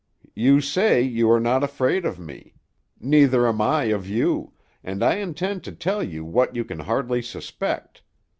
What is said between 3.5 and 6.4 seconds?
I of you, and I intend to tell you